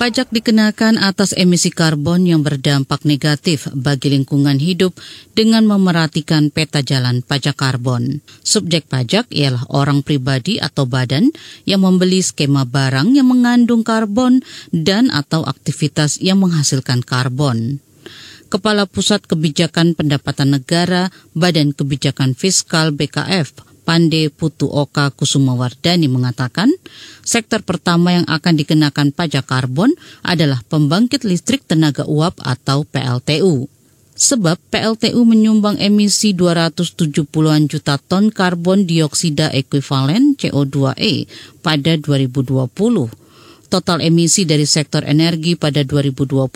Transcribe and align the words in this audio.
Pajak 0.00 0.32
dikenakan 0.32 0.96
atas 0.96 1.36
emisi 1.36 1.68
karbon 1.68 2.24
yang 2.24 2.40
berdampak 2.40 3.04
negatif 3.04 3.68
bagi 3.76 4.16
lingkungan 4.16 4.56
hidup 4.56 4.96
dengan 5.36 5.68
memerhatikan 5.68 6.48
peta 6.48 6.80
jalan 6.80 7.20
pajak 7.20 7.52
karbon. 7.52 8.24
Subjek 8.40 8.88
pajak 8.88 9.28
ialah 9.28 9.68
orang 9.68 10.00
pribadi 10.00 10.56
atau 10.56 10.88
badan 10.88 11.28
yang 11.68 11.84
membeli 11.84 12.24
skema 12.24 12.64
barang 12.64 13.12
yang 13.12 13.28
mengandung 13.28 13.84
karbon 13.84 14.40
dan 14.72 15.12
atau 15.12 15.44
aktivitas 15.44 16.16
yang 16.24 16.40
menghasilkan 16.40 17.04
karbon. 17.04 17.84
Kepala 18.48 18.88
Pusat 18.88 19.30
Kebijakan 19.30 19.94
Pendapatan 19.94 20.58
Negara 20.58 21.12
Badan 21.36 21.70
Kebijakan 21.70 22.34
Fiskal 22.34 22.90
BKF 22.90 23.69
Pande 23.90 24.30
Putu 24.30 24.70
Oka 24.70 25.10
Kusumawardani 25.10 26.06
mengatakan, 26.06 26.70
sektor 27.26 27.58
pertama 27.66 28.14
yang 28.14 28.26
akan 28.30 28.54
dikenakan 28.62 29.10
pajak 29.10 29.50
karbon 29.50 29.90
adalah 30.22 30.62
pembangkit 30.70 31.26
listrik 31.26 31.66
tenaga 31.66 32.06
uap 32.06 32.38
atau 32.38 32.86
PLTU. 32.86 33.66
Sebab 34.14 34.62
PLTU 34.70 35.26
menyumbang 35.26 35.74
emisi 35.82 36.30
270-an 36.38 37.66
juta 37.66 37.98
ton 37.98 38.30
karbon 38.30 38.86
dioksida 38.86 39.50
ekuivalen 39.50 40.38
CO2e 40.38 41.26
pada 41.58 41.98
2020 41.98 42.70
total 43.70 44.02
emisi 44.06 44.46
dari 44.46 44.70
sektor 44.70 45.02
energi 45.02 45.58
pada 45.58 45.82
2020 45.82 46.46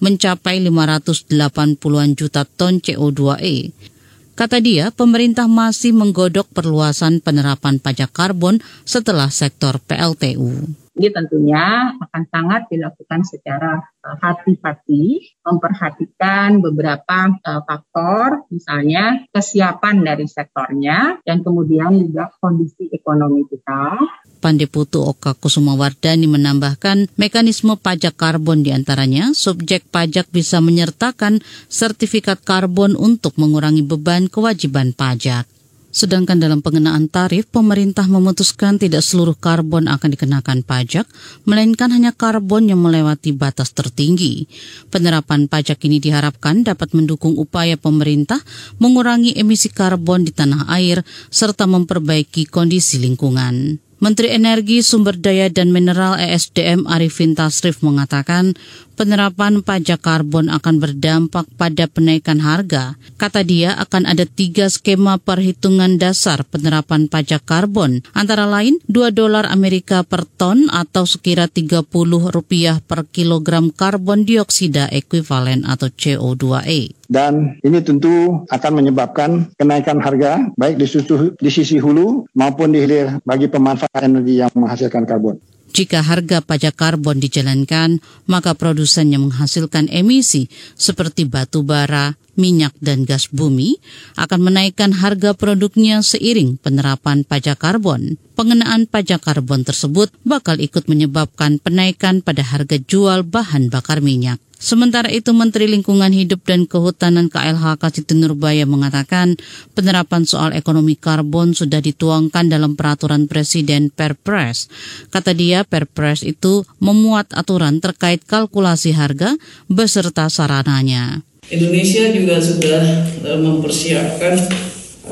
mencapai 0.00 0.56
580-an 0.64 2.10
juta 2.16 2.48
ton 2.48 2.80
CO2e. 2.80 3.91
Kata 4.32 4.64
dia, 4.64 4.88
pemerintah 4.88 5.44
masih 5.44 5.92
menggodok 5.92 6.48
perluasan 6.56 7.20
penerapan 7.20 7.76
pajak 7.76 8.16
karbon 8.16 8.64
setelah 8.88 9.28
sektor 9.28 9.76
PLTU. 9.84 10.81
Ini 10.92 11.08
tentunya 11.08 11.96
akan 11.96 12.22
sangat 12.28 12.68
dilakukan 12.68 13.24
secara 13.24 13.80
uh, 13.80 14.16
hati-hati, 14.20 15.36
memperhatikan 15.40 16.60
beberapa 16.60 17.32
uh, 17.32 17.64
faktor, 17.64 18.44
misalnya 18.52 19.24
kesiapan 19.32 20.04
dari 20.04 20.28
sektornya, 20.28 21.16
dan 21.24 21.40
kemudian 21.40 21.96
juga 21.96 22.28
kondisi 22.36 22.92
ekonomi 22.92 23.48
kita. 23.48 23.96
Pandeputu 24.44 25.00
Oka 25.00 25.32
Kusumawardani 25.32 26.28
menambahkan 26.28 27.08
mekanisme 27.16 27.72
pajak 27.80 28.12
karbon 28.18 28.60
di 28.60 28.74
antaranya 28.76 29.32
subjek 29.32 29.88
pajak 29.88 30.28
bisa 30.28 30.60
menyertakan 30.60 31.40
sertifikat 31.72 32.44
karbon 32.44 33.00
untuk 33.00 33.38
mengurangi 33.40 33.80
beban 33.80 34.28
kewajiban 34.28 34.92
pajak. 34.92 35.48
Sedangkan 35.92 36.40
dalam 36.40 36.64
pengenaan 36.64 37.12
tarif, 37.12 37.52
pemerintah 37.52 38.08
memutuskan 38.08 38.80
tidak 38.80 39.04
seluruh 39.04 39.36
karbon 39.36 39.92
akan 39.92 40.08
dikenakan 40.16 40.64
pajak, 40.64 41.04
melainkan 41.44 41.92
hanya 41.92 42.16
karbon 42.16 42.72
yang 42.72 42.80
melewati 42.80 43.36
batas 43.36 43.76
tertinggi. 43.76 44.48
Penerapan 44.88 45.52
pajak 45.52 45.84
ini 45.84 46.00
diharapkan 46.00 46.64
dapat 46.64 46.96
mendukung 46.96 47.36
upaya 47.36 47.76
pemerintah 47.76 48.40
mengurangi 48.80 49.36
emisi 49.36 49.68
karbon 49.68 50.24
di 50.24 50.32
tanah 50.32 50.64
air 50.72 51.04
serta 51.28 51.68
memperbaiki 51.68 52.48
kondisi 52.48 52.96
lingkungan. 52.96 53.91
Menteri 54.02 54.34
Energi, 54.34 54.82
Sumber 54.82 55.14
Daya 55.14 55.46
dan 55.46 55.70
Mineral 55.70 56.18
ESDM 56.18 56.90
Arifin 56.90 57.38
Tasrif 57.38 57.86
mengatakan 57.86 58.58
penerapan 58.98 59.62
pajak 59.62 60.02
karbon 60.02 60.50
akan 60.50 60.82
berdampak 60.82 61.46
pada 61.54 61.86
penaikan 61.86 62.42
harga. 62.42 62.98
Kata 63.14 63.46
dia 63.46 63.78
akan 63.78 64.10
ada 64.10 64.26
tiga 64.26 64.66
skema 64.66 65.22
perhitungan 65.22 66.02
dasar 66.02 66.42
penerapan 66.42 67.06
pajak 67.06 67.46
karbon, 67.46 68.02
antara 68.10 68.42
lain 68.50 68.82
2 68.90 69.14
dolar 69.14 69.46
Amerika 69.46 70.02
per 70.02 70.26
ton 70.26 70.66
atau 70.74 71.06
sekira 71.06 71.46
30 71.46 71.86
rupiah 72.26 72.82
per 72.82 73.06
kilogram 73.06 73.70
karbon 73.70 74.26
dioksida 74.26 74.90
ekuivalen 74.90 75.62
atau 75.62 75.86
CO2e 75.86 77.01
dan 77.12 77.60
ini 77.60 77.84
tentu 77.84 78.48
akan 78.48 78.72
menyebabkan 78.80 79.52
kenaikan 79.60 80.00
harga 80.00 80.48
baik 80.56 80.80
di, 80.80 80.88
susu, 80.88 81.36
di 81.36 81.50
sisi 81.52 81.76
hulu 81.76 82.24
maupun 82.32 82.72
di 82.72 82.80
hilir 82.80 83.20
bagi 83.28 83.52
pemanfaat 83.52 84.08
energi 84.08 84.40
yang 84.40 84.52
menghasilkan 84.56 85.04
karbon. 85.04 85.36
Jika 85.72 86.04
harga 86.04 86.44
pajak 86.44 86.76
karbon 86.76 87.16
dijalankan, 87.16 88.04
maka 88.28 88.52
produsen 88.52 89.08
yang 89.08 89.28
menghasilkan 89.28 89.88
emisi 89.88 90.52
seperti 90.76 91.24
batu 91.24 91.64
bara, 91.64 92.12
minyak 92.34 92.72
dan 92.80 93.04
gas 93.04 93.28
bumi 93.28 93.76
akan 94.16 94.40
menaikkan 94.52 94.92
harga 94.96 95.36
produknya 95.36 96.00
seiring 96.00 96.56
penerapan 96.60 97.24
pajak 97.26 97.60
karbon. 97.60 98.16
Pengenaan 98.32 98.88
pajak 98.88 99.22
karbon 99.22 99.62
tersebut 99.62 100.08
bakal 100.24 100.56
ikut 100.56 100.88
menyebabkan 100.88 101.60
penaikan 101.60 102.24
pada 102.24 102.40
harga 102.40 102.80
jual 102.80 103.22
bahan 103.22 103.68
bakar 103.68 104.00
minyak. 104.00 104.40
Sementara 104.62 105.10
itu 105.10 105.34
Menteri 105.34 105.66
Lingkungan 105.66 106.14
Hidup 106.14 106.46
dan 106.46 106.70
Kehutanan 106.70 107.26
KLHK 107.26 107.82
Siti 107.90 108.14
Nurbaya 108.14 108.62
mengatakan 108.62 109.34
penerapan 109.74 110.22
soal 110.22 110.54
ekonomi 110.54 110.94
karbon 110.94 111.50
sudah 111.50 111.82
dituangkan 111.82 112.46
dalam 112.46 112.78
peraturan 112.78 113.26
Presiden 113.26 113.90
Perpres. 113.90 114.70
Kata 115.10 115.34
dia 115.34 115.66
Perpres 115.66 116.22
itu 116.22 116.62
memuat 116.78 117.34
aturan 117.34 117.82
terkait 117.82 118.22
kalkulasi 118.22 118.94
harga 118.94 119.34
beserta 119.66 120.30
sarananya. 120.30 121.26
Indonesia 121.52 122.08
juga 122.08 122.40
sudah 122.40 122.82
uh, 123.28 123.38
mempersiapkan 123.44 124.34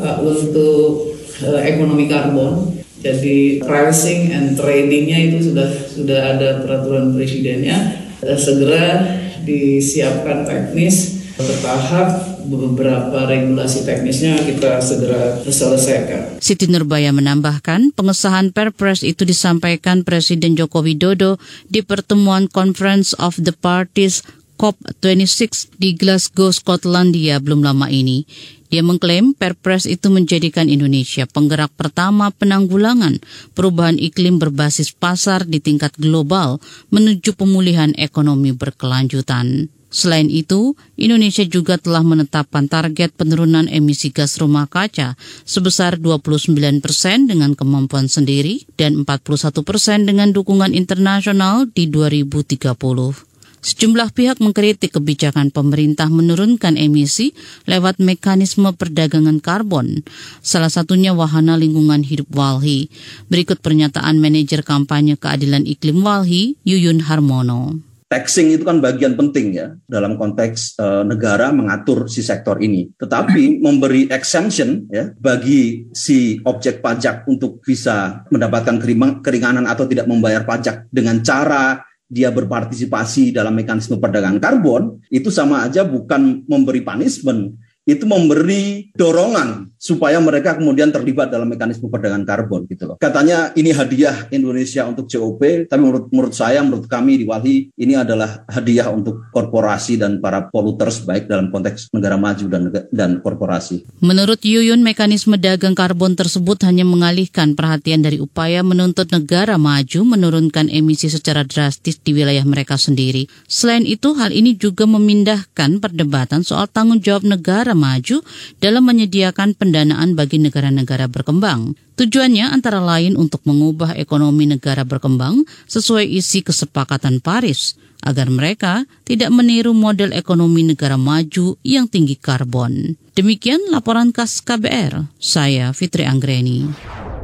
uh, 0.00 0.24
untuk 0.24 1.12
uh, 1.44 1.60
ekonomi 1.60 2.08
karbon. 2.08 2.80
Jadi 3.00 3.64
pricing 3.64 4.32
and 4.32 4.56
tradingnya 4.56 5.32
itu 5.32 5.52
sudah 5.52 5.68
sudah 5.88 6.20
ada 6.36 6.64
peraturan 6.64 7.12
presidennya. 7.12 8.08
Uh, 8.24 8.40
segera 8.40 9.20
disiapkan 9.44 10.48
teknis 10.48 11.20
bertahap 11.40 12.36
beberapa 12.44 13.24
regulasi 13.28 13.84
teknisnya 13.88 14.36
kita 14.44 14.80
segera 14.80 15.40
selesaikan. 15.44 16.40
Siti 16.40 16.68
Nurbaya 16.68 17.12
menambahkan 17.12 17.96
pengesahan 17.96 18.52
Perpres 18.52 19.04
itu 19.04 19.24
disampaikan 19.24 20.04
Presiden 20.04 20.56
Joko 20.56 20.84
Widodo 20.84 21.40
di 21.68 21.80
pertemuan 21.80 22.48
Conference 22.48 23.16
of 23.16 23.40
the 23.40 23.52
Parties 23.56 24.20
COP26 24.60 25.72
di 25.80 25.96
Glasgow, 25.96 26.52
Skotlandia 26.52 27.40
belum 27.40 27.64
lama 27.64 27.88
ini. 27.88 28.28
Dia 28.68 28.84
mengklaim 28.84 29.32
Perpres 29.32 29.88
itu 29.88 30.12
menjadikan 30.12 30.68
Indonesia 30.68 31.24
penggerak 31.24 31.72
pertama 31.80 32.28
penanggulangan 32.28 33.24
perubahan 33.56 33.96
iklim 33.96 34.36
berbasis 34.36 34.92
pasar 34.92 35.48
di 35.48 35.64
tingkat 35.64 35.96
global 35.96 36.60
menuju 36.92 37.40
pemulihan 37.40 37.96
ekonomi 37.96 38.52
berkelanjutan. 38.52 39.72
Selain 39.90 40.30
itu, 40.30 40.78
Indonesia 40.94 41.42
juga 41.42 41.74
telah 41.74 42.06
menetapkan 42.06 42.70
target 42.70 43.10
penurunan 43.16 43.66
emisi 43.66 44.14
gas 44.14 44.38
rumah 44.38 44.70
kaca 44.70 45.18
sebesar 45.42 45.98
29 45.98 46.54
persen 46.78 47.26
dengan 47.26 47.58
kemampuan 47.58 48.06
sendiri 48.06 48.70
dan 48.78 49.02
41 49.02 49.66
persen 49.66 50.06
dengan 50.06 50.30
dukungan 50.30 50.76
internasional 50.78 51.66
di 51.66 51.90
2030. 51.90 53.29
Sejumlah 53.60 54.16
pihak 54.16 54.40
mengkritik 54.40 54.96
kebijakan 54.96 55.52
pemerintah 55.52 56.08
menurunkan 56.08 56.80
emisi 56.80 57.36
lewat 57.68 58.00
mekanisme 58.00 58.72
perdagangan 58.72 59.36
karbon, 59.44 60.00
salah 60.40 60.72
satunya 60.72 61.12
Wahana 61.12 61.60
Lingkungan 61.60 62.00
Hidup 62.00 62.32
Walhi. 62.32 62.88
Berikut 63.28 63.60
pernyataan 63.60 64.16
manajer 64.16 64.64
kampanye 64.64 65.20
keadilan 65.20 65.68
iklim 65.68 66.00
Walhi, 66.00 66.56
Yuyun 66.64 67.04
Harmono. 67.04 67.84
Taxing 68.10 68.50
itu 68.50 68.66
kan 68.66 68.82
bagian 68.82 69.14
penting 69.14 69.54
ya 69.54 69.70
dalam 69.86 70.18
konteks 70.18 70.74
e, 70.82 70.86
negara 71.06 71.54
mengatur 71.54 72.10
si 72.10 72.26
sektor 72.26 72.58
ini. 72.58 72.90
Tetapi 72.98 73.62
memberi 73.62 74.10
exemption 74.10 74.90
ya 74.90 75.14
bagi 75.14 75.86
si 75.94 76.42
objek 76.42 76.82
pajak 76.82 77.30
untuk 77.30 77.62
bisa 77.62 78.26
mendapatkan 78.34 78.82
keringanan 79.22 79.62
atau 79.62 79.86
tidak 79.86 80.10
membayar 80.10 80.42
pajak 80.42 80.90
dengan 80.90 81.22
cara 81.22 81.86
dia 82.10 82.34
berpartisipasi 82.34 83.30
dalam 83.30 83.54
mekanisme 83.54 84.02
perdagangan 84.02 84.42
karbon, 84.42 84.98
itu 85.14 85.30
sama 85.30 85.62
aja 85.62 85.86
bukan 85.86 86.42
memberi 86.50 86.82
punishment, 86.82 87.54
itu 87.86 88.02
memberi 88.02 88.90
dorongan 88.92 89.70
supaya 89.80 90.20
mereka 90.20 90.60
kemudian 90.60 90.92
terlibat 90.92 91.32
dalam 91.32 91.48
mekanisme 91.48 91.88
perdagangan 91.88 92.28
karbon 92.28 92.68
gitu 92.68 92.84
loh. 92.84 92.96
Katanya 93.00 93.56
ini 93.56 93.72
hadiah 93.72 94.28
Indonesia 94.28 94.84
untuk 94.84 95.08
COP, 95.08 95.40
tapi 95.64 95.80
menurut 95.80 96.12
menurut 96.12 96.36
saya, 96.36 96.60
menurut 96.60 96.84
kami 96.84 97.16
di 97.16 97.24
Walhi 97.24 97.72
ini 97.80 97.96
adalah 97.96 98.44
hadiah 98.44 98.92
untuk 98.92 99.32
korporasi 99.32 99.96
dan 99.96 100.20
para 100.20 100.52
polluters 100.52 101.00
baik 101.08 101.32
dalam 101.32 101.48
konteks 101.48 101.88
negara 101.96 102.20
maju 102.20 102.44
dan 102.52 102.62
dan 102.92 103.10
korporasi. 103.24 103.88
Menurut 104.04 104.44
Yuyun, 104.44 104.84
mekanisme 104.84 105.40
dagang 105.40 105.72
karbon 105.72 106.12
tersebut 106.12 106.60
hanya 106.68 106.84
mengalihkan 106.84 107.56
perhatian 107.56 108.04
dari 108.04 108.20
upaya 108.20 108.60
menuntut 108.60 109.08
negara 109.08 109.56
maju 109.56 110.04
menurunkan 110.04 110.68
emisi 110.68 111.08
secara 111.08 111.40
drastis 111.48 111.96
di 111.96 112.12
wilayah 112.12 112.44
mereka 112.44 112.76
sendiri. 112.76 113.24
Selain 113.48 113.88
itu, 113.88 114.12
hal 114.12 114.28
ini 114.36 114.60
juga 114.60 114.84
memindahkan 114.84 115.80
perdebatan 115.80 116.44
soal 116.44 116.68
tanggung 116.68 117.00
jawab 117.00 117.24
negara 117.24 117.72
maju 117.72 118.20
dalam 118.60 118.84
menyediakan 118.84 119.56
pendidikan 119.56 119.69
pendanaan 119.70 120.18
bagi 120.18 120.42
negara-negara 120.42 121.06
berkembang. 121.06 121.78
Tujuannya 121.94 122.50
antara 122.50 122.82
lain 122.82 123.14
untuk 123.14 123.46
mengubah 123.46 123.94
ekonomi 123.94 124.50
negara 124.50 124.82
berkembang 124.82 125.46
sesuai 125.70 126.10
isi 126.10 126.42
kesepakatan 126.42 127.22
Paris 127.22 127.78
agar 128.02 128.26
mereka 128.26 128.82
tidak 129.06 129.30
meniru 129.30 129.70
model 129.70 130.10
ekonomi 130.10 130.66
negara 130.66 130.98
maju 130.98 131.54
yang 131.62 131.86
tinggi 131.86 132.18
karbon. 132.18 132.98
Demikian 133.14 133.70
laporan 133.70 134.10
khas 134.10 134.42
KBR. 134.42 135.06
Saya 135.22 135.70
Fitri 135.70 136.02
Anggreni. 136.02 136.66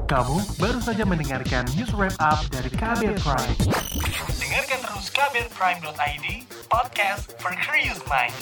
Kamu 0.06 0.38
baru 0.62 0.78
saja 0.78 1.02
mendengarkan 1.02 1.66
news 1.74 1.90
wrap 1.98 2.14
up 2.22 2.46
dari 2.54 2.70
KBR 2.70 3.18
Prime. 3.26 3.58
Dengarkan 4.38 4.78
terus 4.86 5.10
kbrprime.id, 5.10 6.26
podcast 6.70 7.34
for 7.42 7.50
curious 7.58 7.98
mind. 8.06 8.36